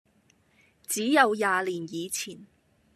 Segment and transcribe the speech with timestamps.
[0.87, 2.47] 只有廿年以前，